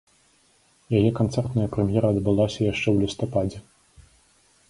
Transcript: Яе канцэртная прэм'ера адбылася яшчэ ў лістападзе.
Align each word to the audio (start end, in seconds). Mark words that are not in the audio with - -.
Яе 0.99 1.11
канцэртная 1.19 1.67
прэм'ера 1.75 2.07
адбылася 2.15 2.61
яшчэ 2.71 2.85
ў 2.93 2.97
лістападзе. 3.05 3.59